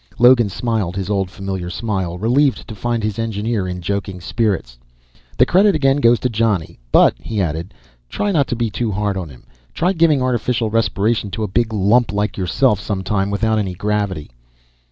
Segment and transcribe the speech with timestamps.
[0.17, 4.79] Logan smiled his old familiar smile, relieved to find his engineer in joking spirits.
[5.37, 6.79] "The credit again goes to Johnny.
[6.91, 7.75] But," he added,
[8.09, 9.43] "try not to be too hard on him.
[9.75, 14.31] Try giving artificial respiration to a big lump like yourself sometime, without any gravity."